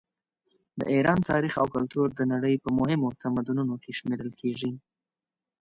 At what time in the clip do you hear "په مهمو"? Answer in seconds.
2.63-3.17